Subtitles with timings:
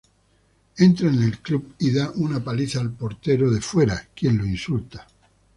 [0.77, 5.05] Entra en el club y da una paliza al portero fuera quien lo insulta.